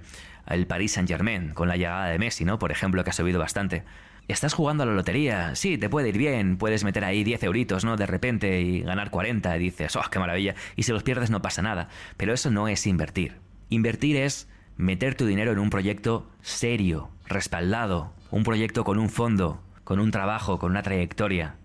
[0.48, 2.60] el Paris Saint Germain con la llegada de Messi, ¿no?
[2.60, 3.84] Por ejemplo, que ha subido bastante.
[4.28, 7.84] Estás jugando a la lotería, sí, te puede ir bien, puedes meter ahí 10 euritos,
[7.84, 7.98] ¿no?
[7.98, 10.56] De repente y ganar 40 y dices, ¡oh, qué maravilla!
[10.76, 11.90] Y si los pierdes no pasa nada.
[12.18, 13.40] Pero eso no es invertir.
[13.70, 19.62] Invertir es meter tu dinero en un proyecto serio, respaldado, un proyecto con un fondo,
[19.84, 21.56] con un trabajo, con una trayectoria.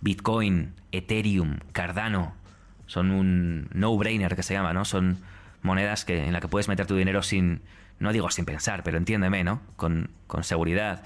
[0.00, 2.34] Bitcoin, Ethereum, Cardano,
[2.86, 4.84] son un no-brainer que se llama, ¿no?
[4.84, 5.18] Son
[5.62, 7.60] monedas que, en las que puedes meter tu dinero sin
[7.98, 9.60] no digo sin pensar, pero entiéndeme, ¿no?
[9.76, 11.02] Con, con seguridad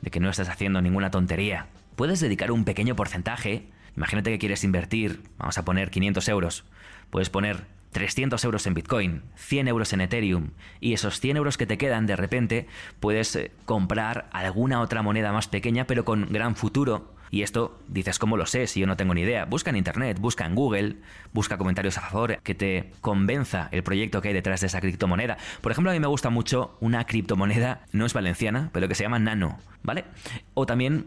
[0.00, 1.66] de que no estás haciendo ninguna tontería.
[1.96, 3.66] Puedes dedicar un pequeño porcentaje,
[3.96, 6.64] imagínate que quieres invertir, vamos a poner 500 euros,
[7.10, 11.66] puedes poner 300 euros en Bitcoin, 100 euros en Ethereum, y esos 100 euros que
[11.66, 12.66] te quedan de repente
[13.00, 17.11] puedes eh, comprar alguna otra moneda más pequeña pero con gran futuro.
[17.32, 18.66] Y esto dices, ¿cómo lo sé?
[18.66, 19.46] Si yo no tengo ni idea.
[19.46, 20.96] Busca en Internet, busca en Google,
[21.32, 25.38] busca comentarios a favor que te convenza el proyecto que hay detrás de esa criptomoneda.
[25.62, 29.04] Por ejemplo, a mí me gusta mucho una criptomoneda, no es valenciana, pero que se
[29.04, 30.04] llama Nano, ¿vale?
[30.52, 31.06] O también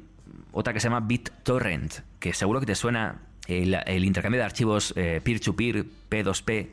[0.51, 5.21] otra que se llama BitTorrent, que seguro que te suena el, intercambio de archivos eh,
[5.23, 6.69] peer-to-peer, P2P.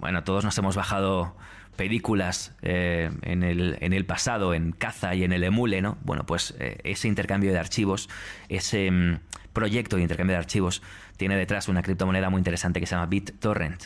[0.00, 1.36] Bueno, todos nos hemos bajado
[1.76, 5.98] películas eh, en, el, en, el, pasado, en Caza y en el Emule, ¿no?
[6.02, 8.08] Bueno, pues eh, ese intercambio de archivos,
[8.48, 9.18] ese mm,
[9.52, 10.82] proyecto de intercambio de archivos,
[11.18, 13.84] tiene detrás una criptomoneda muy interesante que se llama BitTorrent.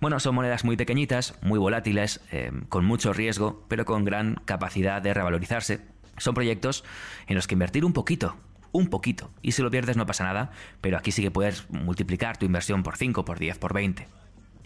[0.00, 2.20] Bueno, son monedas muy pequeñitas, muy volátiles,
[2.68, 5.80] con mucho riesgo, pero con gran capacidad de revalorizarse.
[6.18, 6.84] Son proyectos
[7.26, 8.36] en los que invertir un poquito,
[8.72, 9.30] un poquito.
[9.40, 10.50] Y si lo pierdes no pasa nada,
[10.82, 14.06] pero aquí sí que puedes multiplicar tu inversión por 5, por 10, por 20.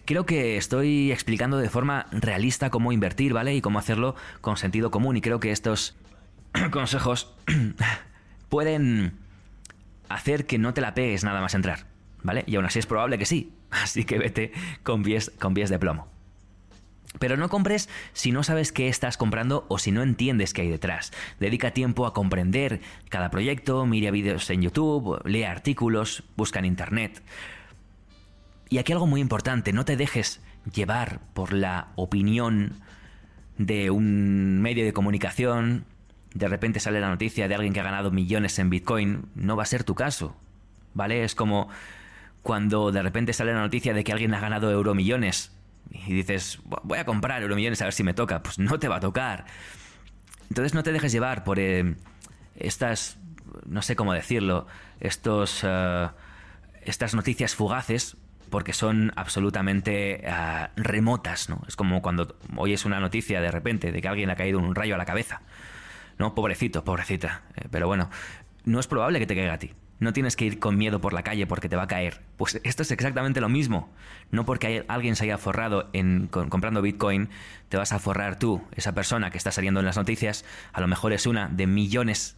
[0.09, 3.55] Creo que estoy explicando de forma realista cómo invertir, ¿vale?
[3.55, 5.18] Y cómo hacerlo con sentido común.
[5.18, 5.97] Y creo que estos
[6.71, 7.35] consejos
[8.49, 9.12] pueden
[10.09, 11.85] hacer que no te la pegues nada más entrar,
[12.23, 12.42] ¿vale?
[12.47, 13.53] Y aún así es probable que sí.
[13.71, 16.09] Así que vete con pies, con pies de plomo.
[17.18, 20.71] Pero no compres si no sabes qué estás comprando o si no entiendes qué hay
[20.71, 21.12] detrás.
[21.38, 27.23] Dedica tiempo a comprender cada proyecto, mira vídeos en YouTube, lee artículos, busca en Internet.
[28.68, 30.40] Y aquí algo muy importante, no te dejes
[30.72, 32.74] llevar por la opinión
[33.57, 35.85] de un medio de comunicación.
[36.35, 39.26] De repente sale la noticia de alguien que ha ganado millones en Bitcoin.
[39.35, 40.37] No va a ser tu caso.
[40.94, 41.24] ¿Vale?
[41.24, 41.68] Es como
[42.42, 45.52] cuando de repente sale la noticia de que alguien ha ganado euromillones
[45.90, 48.96] y dices, voy a comprar euromillones a ver si me toca, pues no te va
[48.96, 49.46] a tocar.
[50.48, 51.94] Entonces no te dejes llevar por eh,
[52.57, 53.18] estas,
[53.66, 54.66] no sé cómo decirlo,
[55.00, 56.09] estos, eh,
[56.83, 58.16] estas noticias fugaces,
[58.51, 61.63] porque son absolutamente eh, remotas, ¿no?
[61.69, 64.95] Es como cuando oyes una noticia de repente de que alguien ha caído un rayo
[64.95, 65.43] a la cabeza.
[66.19, 67.43] No, pobrecito, pobrecita.
[67.71, 68.11] pero bueno,
[68.65, 69.73] no es probable que te caiga a ti.
[70.01, 72.21] No tienes que ir con miedo por la calle porque te va a caer.
[72.37, 73.91] Pues esto es exactamente lo mismo.
[74.31, 77.31] No porque alguien se haya forrado en, comprando Bitcoin,
[77.69, 78.63] te vas a forrar tú.
[78.77, 82.37] Esa persona que está saliendo en las noticias, a lo mejor es una de millones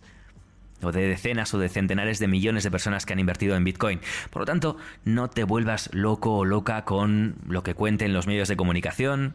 [0.82, 4.00] o de decenas o de centenares de millones de personas que han invertido en Bitcoin.
[4.30, 8.48] Por lo tanto, no te vuelvas loco o loca con lo que cuenten los medios
[8.48, 9.34] de comunicación,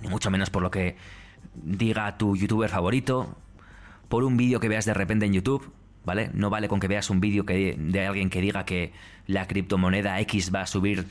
[0.00, 0.96] ni mucho menos por lo que
[1.54, 3.36] diga tu youtuber favorito,
[4.08, 5.72] por un vídeo que veas de repente en YouTube.
[6.04, 6.30] ¿vale?
[6.32, 8.92] No vale con que veas un vídeo de alguien que diga que
[9.26, 11.06] la criptomoneda X va a subir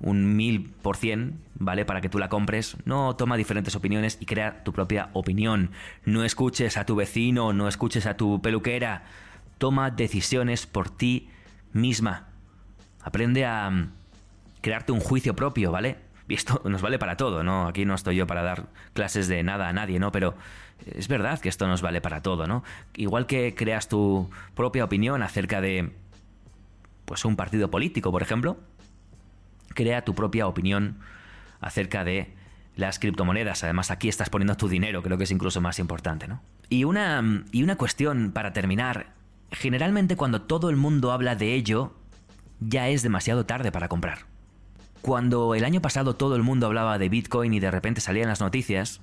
[0.00, 1.84] un mil por cien, ¿vale?
[1.84, 2.76] Para que tú la compres.
[2.84, 5.70] No, toma diferentes opiniones y crea tu propia opinión.
[6.04, 9.04] No escuches a tu vecino, no escuches a tu peluquera.
[9.58, 11.28] Toma decisiones por ti
[11.72, 12.28] misma.
[13.02, 13.92] Aprende a mm,
[14.60, 15.98] crearte un juicio propio, ¿vale?
[16.28, 17.68] Y esto nos vale para todo, ¿no?
[17.68, 20.12] Aquí no estoy yo para dar clases de nada a nadie, ¿no?
[20.12, 20.34] Pero
[20.86, 22.64] es verdad que esto nos vale para todo, ¿no?
[22.94, 25.92] Igual que creas tu propia opinión acerca de
[27.04, 28.56] pues un partido político, por ejemplo,
[29.74, 30.98] crea tu propia opinión
[31.60, 32.34] acerca de
[32.76, 33.64] las criptomonedas.
[33.64, 36.42] Además, aquí estás poniendo tu dinero, creo que es incluso más importante, ¿no?
[36.68, 39.12] Y una, y una cuestión para terminar.
[39.52, 41.92] Generalmente cuando todo el mundo habla de ello,
[42.60, 44.26] ya es demasiado tarde para comprar.
[45.02, 48.40] Cuando el año pasado todo el mundo hablaba de Bitcoin y de repente salían las
[48.40, 49.00] noticias,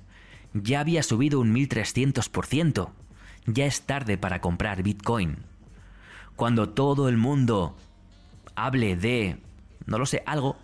[0.54, 2.90] ya había subido un 1300%.
[3.46, 5.38] Ya es tarde para comprar Bitcoin.
[6.36, 7.76] Cuando todo el mundo
[8.54, 9.38] hable de,
[9.88, 10.56] no lo sé, algo,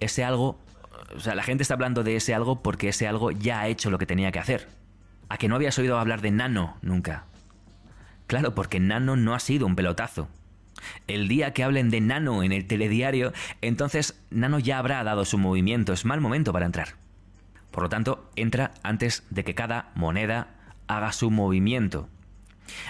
[0.00, 0.58] ese algo,
[1.14, 3.90] o sea, la gente está hablando de ese algo porque ese algo ya ha hecho
[3.90, 4.68] lo que tenía que hacer.
[5.28, 7.24] A que no habías oído hablar de Nano nunca.
[8.28, 10.28] Claro, porque Nano no ha sido un pelotazo.
[11.08, 15.38] El día que hablen de Nano en el telediario, entonces Nano ya habrá dado su
[15.38, 15.92] movimiento.
[15.92, 16.94] Es mal momento para entrar.
[17.72, 20.48] Por lo tanto, entra antes de que cada moneda
[20.86, 22.08] haga su movimiento.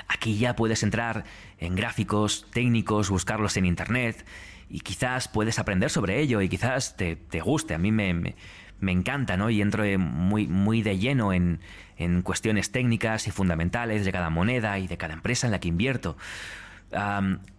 [0.07, 1.25] Aquí ya puedes entrar
[1.59, 4.27] en gráficos técnicos, buscarlos en Internet
[4.69, 7.75] y quizás puedes aprender sobre ello y quizás te, guste.
[7.75, 8.35] A mí me,
[8.81, 9.51] encanta, ¿no?
[9.51, 11.61] Y entro muy, muy de lleno en,
[11.97, 15.69] en, cuestiones técnicas y fundamentales de cada moneda y de cada empresa en la que
[15.69, 16.17] invierto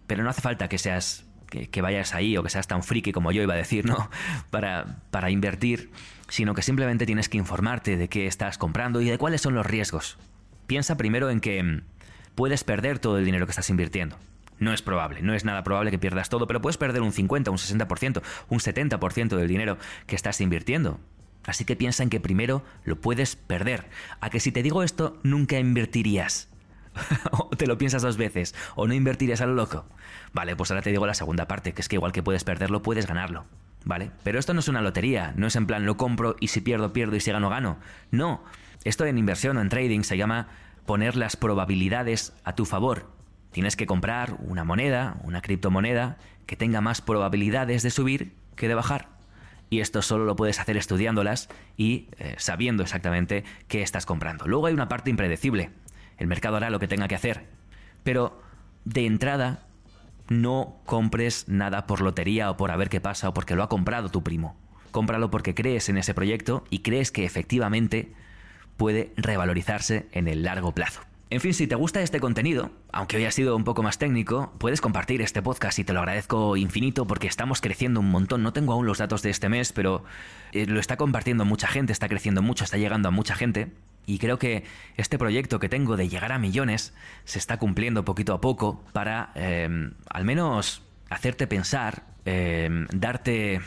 [0.06, 3.32] pero no hace falta que seas que, vayas ahí o que seas tan friki como
[3.32, 4.08] yo iba a decir, ¿no?
[4.50, 5.90] Para, para invertir,
[6.28, 9.66] sino que simplemente tienes que informarte de qué estás comprando y de cuáles son los
[9.66, 10.16] riesgos.
[10.68, 11.82] Piensa primero en que mm,
[12.36, 14.16] puedes perder todo el dinero que estás invirtiendo.
[14.60, 17.50] No es probable, no es nada probable que pierdas todo, pero puedes perder un 50,
[17.50, 21.00] un 60%, un 70% del dinero que estás invirtiendo.
[21.46, 23.88] Así que piensa en que primero lo puedes perder.
[24.20, 26.48] A que si te digo esto, nunca invertirías.
[27.32, 29.86] o te lo piensas dos veces, o no invertirías a lo loco.
[30.32, 32.82] Vale, pues ahora te digo la segunda parte, que es que igual que puedes perderlo,
[32.82, 33.46] puedes ganarlo.
[33.84, 34.10] ¿Vale?
[34.24, 36.92] Pero esto no es una lotería, no es en plan lo compro y si pierdo,
[36.92, 37.78] pierdo y si gano, gano.
[38.10, 38.44] No,
[38.84, 40.48] esto en inversión o en trading se llama
[40.84, 43.19] poner las probabilidades a tu favor.
[43.52, 48.74] Tienes que comprar una moneda, una criptomoneda, que tenga más probabilidades de subir que de
[48.74, 49.08] bajar.
[49.70, 54.46] Y esto solo lo puedes hacer estudiándolas y eh, sabiendo exactamente qué estás comprando.
[54.46, 55.70] Luego hay una parte impredecible.
[56.18, 57.46] El mercado hará lo que tenga que hacer.
[58.02, 58.42] Pero
[58.84, 59.66] de entrada,
[60.28, 63.68] no compres nada por lotería o por a ver qué pasa o porque lo ha
[63.68, 64.56] comprado tu primo.
[64.90, 68.12] Cómpralo porque crees en ese proyecto y crees que efectivamente
[68.76, 71.02] puede revalorizarse en el largo plazo.
[71.32, 74.52] En fin, si te gusta este contenido, aunque hoy ha sido un poco más técnico,
[74.58, 78.42] puedes compartir este podcast y te lo agradezco infinito porque estamos creciendo un montón.
[78.42, 80.02] No tengo aún los datos de este mes, pero
[80.50, 83.68] eh, lo está compartiendo mucha gente, está creciendo mucho, está llegando a mucha gente.
[84.06, 84.64] Y creo que
[84.96, 89.30] este proyecto que tengo de llegar a millones se está cumpliendo poquito a poco para
[89.36, 93.60] em, al menos hacerte pensar, em, darte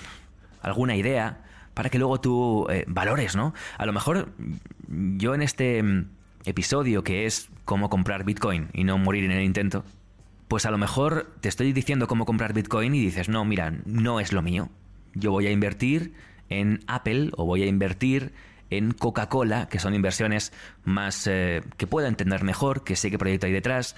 [0.62, 3.54] alguna idea para que luego tú eh, valores, ¿no?
[3.78, 4.34] A lo mejor
[4.89, 5.82] yo en este
[6.46, 9.84] episodio que es cómo comprar Bitcoin y no morir en el intento,
[10.48, 14.20] pues a lo mejor te estoy diciendo cómo comprar Bitcoin y dices, no, mira, no
[14.20, 14.70] es lo mío.
[15.14, 16.14] Yo voy a invertir
[16.50, 18.34] en Apple o voy a invertir
[18.70, 20.52] en Coca-Cola, que son inversiones
[20.84, 23.96] más eh, que puedo entender mejor, que sé qué proyecto hay detrás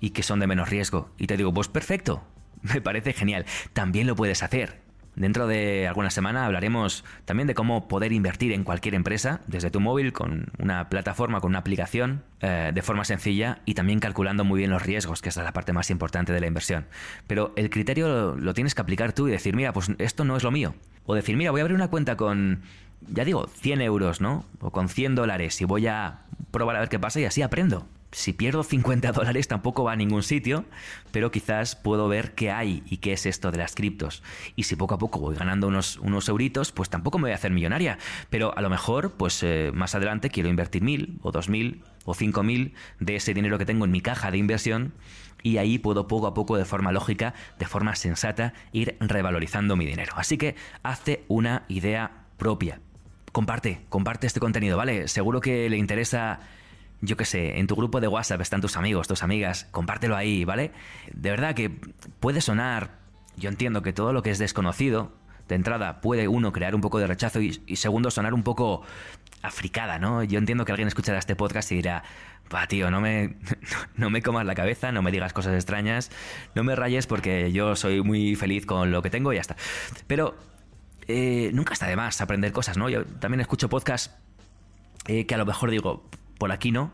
[0.00, 1.10] y que son de menos riesgo.
[1.18, 2.24] Y te digo, pues perfecto,
[2.62, 3.46] me parece genial.
[3.72, 4.83] También lo puedes hacer.
[5.16, 9.80] Dentro de alguna semana hablaremos también de cómo poder invertir en cualquier empresa desde tu
[9.80, 14.58] móvil con una plataforma, con una aplicación eh, de forma sencilla y también calculando muy
[14.58, 16.86] bien los riesgos, que es la parte más importante de la inversión.
[17.26, 20.42] Pero el criterio lo, tienes que aplicar tú y decir, mira, pues esto no es
[20.42, 20.74] lo mío.
[21.06, 22.62] O decir, mira, voy a abrir una cuenta con,
[23.08, 24.44] ya digo, 100 euros, ¿no?
[24.60, 27.86] O con 100 dólares y voy a probar a ver qué pasa y así aprendo
[28.14, 30.64] si pierdo 50 dólares tampoco va a ningún sitio,
[31.10, 34.22] pero quizás puedo ver qué hay y qué es esto de las criptos.
[34.56, 37.34] Y si poco a poco voy ganando unos, unos euritos, pues tampoco me voy a
[37.34, 37.98] hacer millonaria.
[38.30, 42.14] Pero a lo mejor, pues eh, más adelante quiero invertir mil o dos mil o
[42.14, 44.94] cinco mil de ese dinero que tengo en mi caja de inversión
[45.42, 49.84] y ahí puedo poco a poco, de forma lógica, de forma sensata, ir revalorizando mi
[49.84, 50.14] dinero.
[50.16, 52.80] Así que hazte una idea propia.
[53.32, 55.08] Comparte, comparte este contenido, ¿vale?
[55.08, 56.40] Seguro que le interesa
[57.04, 60.44] yo qué sé, en tu grupo de WhatsApp están tus amigos, tus amigas, compártelo ahí,
[60.44, 60.72] ¿vale?
[61.12, 61.70] De verdad que
[62.20, 62.98] puede sonar,
[63.36, 65.12] yo entiendo que todo lo que es desconocido,
[65.48, 68.82] de entrada puede uno crear un poco de rechazo y, segundo sonar un poco
[69.42, 70.22] africada, ¿no?
[70.22, 72.02] Yo entiendo que alguien escuchará este podcast y dirá,
[72.54, 73.36] va tío, no me,
[73.96, 76.10] no me comas la cabeza, no me digas cosas extrañas,
[76.54, 79.56] no me rayes porque yo soy muy feliz con lo que tengo y ya está.
[80.06, 80.34] Pero
[81.08, 82.88] eh, nunca está de más aprender cosas, ¿no?
[82.88, 84.14] Yo también escucho podcasts
[85.06, 86.92] eh, que a lo mejor digo, por aquí no.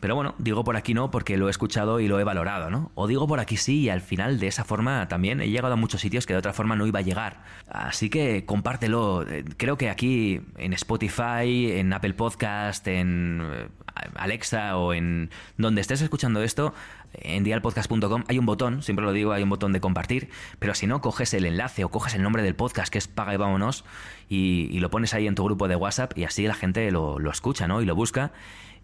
[0.00, 2.92] Pero bueno, digo por aquí no porque lo he escuchado y lo he valorado, ¿no?
[2.94, 5.76] O digo por aquí sí y al final de esa forma también he llegado a
[5.76, 7.42] muchos sitios que de otra forma no iba a llegar.
[7.68, 9.26] Así que compártelo.
[9.26, 13.68] Eh, creo que aquí en Spotify, en Apple Podcast, en eh,
[14.16, 16.74] Alexa o en donde estés escuchando esto,
[17.22, 20.86] en dialpodcast.com hay un botón, siempre lo digo, hay un botón de compartir, pero si
[20.86, 23.84] no, coges el enlace o coges el nombre del podcast que es Paga y Vámonos
[24.28, 27.30] y, lo pones ahí en tu grupo de WhatsApp y así la gente lo, lo
[27.30, 27.80] escucha, ¿no?
[27.80, 28.32] Y lo busca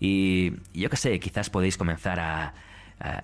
[0.01, 2.55] y yo qué sé, quizás podéis comenzar a,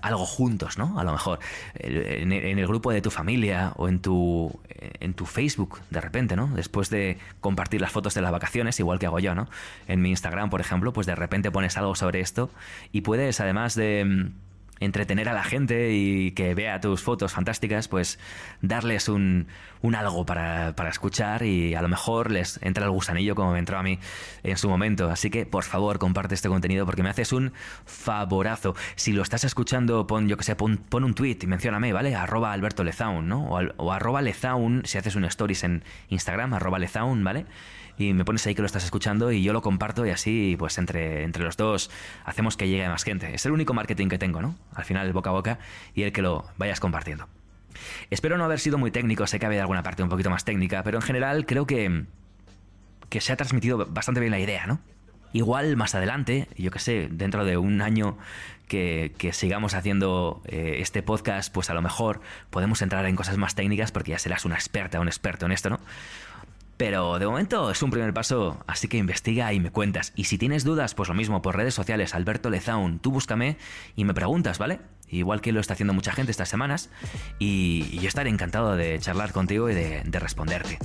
[0.03, 0.99] algo juntos, ¿no?
[0.99, 1.39] A lo mejor
[1.75, 6.49] en, el grupo de tu familia o en tu, en tu Facebook, de repente, ¿no?
[6.49, 9.49] Después de compartir las fotos de las vacaciones, igual que hago yo, ¿no?
[9.87, 12.51] En mi Instagram, por ejemplo, pues de repente pones algo sobre esto
[12.91, 14.31] y puedes, además de
[14.81, 18.19] entretener a la gente y que vea tus fotos fantásticas, pues
[18.61, 19.49] darles un,
[19.83, 23.59] un algo para, para, escuchar y a lo mejor les entra el gusanillo como me
[23.59, 23.99] entró a mí
[24.43, 25.11] en su momento.
[25.11, 27.53] Así que por favor comparte este contenido porque me haces un
[27.85, 28.75] favorazo.
[28.97, 32.15] Si lo estás escuchando, pon, yo que sé, pon, un tweet y mencióname, ¿vale?
[32.15, 33.49] Arroba Alberto Lezaun, ¿no?
[33.49, 37.47] O, o arroba Lezaun si haces un stories en Instagram, arroba Lezaun, ¿vale?
[37.99, 40.79] Y me pones ahí que lo estás escuchando y yo lo comparto y así, pues
[40.79, 41.91] entre, entre los dos
[42.25, 43.35] hacemos que llegue más gente.
[43.35, 44.57] Es el único marketing que tengo, ¿no?
[44.75, 45.59] Al final, el boca a boca
[45.95, 47.29] y el que lo vayas compartiendo.
[48.11, 50.83] Espero no haber sido muy técnico, sé que había alguna parte un poquito más técnica,
[50.83, 52.05] pero en general creo que,
[53.09, 54.81] que se ha transmitido bastante bien la idea, ¿no?
[55.33, 58.17] Igual más adelante, yo que sé, dentro de un año
[58.67, 62.21] que, sigamos haciendo eh, este podcast, pues a lo mejor
[62.51, 65.71] podemos entrar en cosas más técnicas porque ya serás una experta, un experto en esto,
[65.71, 65.81] ¿no?
[66.79, 70.15] Pero de momento es un primer paso, así que investiga y me cuentas.
[70.17, 73.59] Y si tienes dudas, pues lo mismo, por redes sociales, Alberto Lezaun, tú búscame
[73.97, 74.81] y me preguntas, ¿vale?
[75.11, 76.89] Igual que lo está haciendo mucha gente estas semanas.
[77.39, 80.79] Y, yo estaré encantado de charlar contigo y de responderte.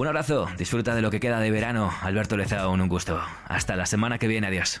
[0.00, 1.92] Un abrazo, disfruta de lo que queda de verano.
[2.00, 3.20] Alberto Lezaun, un gusto.
[3.48, 4.80] Hasta la semana que viene, adiós.